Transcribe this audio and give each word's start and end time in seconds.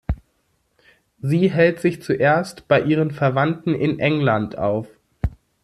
Sie 1.21 1.51
hält 1.51 1.79
sich 1.79 2.01
zuerst 2.01 2.67
bei 2.67 2.81
ihren 2.81 3.11
Verwandten 3.11 3.75
in 3.75 3.99
England 3.99 4.57
auf. 4.57 4.87